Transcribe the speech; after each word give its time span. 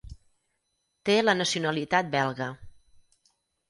Té 1.11 1.19
la 1.27 1.37
nacionalitat 1.43 2.13
belga. 2.19 2.53